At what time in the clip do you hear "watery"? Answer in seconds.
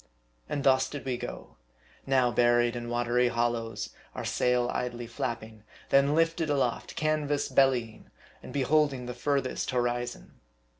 2.89-3.27